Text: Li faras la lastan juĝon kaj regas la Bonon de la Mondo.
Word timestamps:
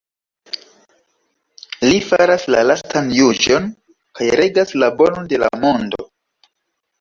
Li 1.83 1.99
faras 2.11 2.45
la 2.55 2.61
lastan 2.69 3.11
juĝon 3.17 3.69
kaj 4.21 4.31
regas 4.43 4.75
la 4.85 4.91
Bonon 5.03 5.31
de 5.35 5.43
la 5.47 5.53
Mondo. 5.67 6.09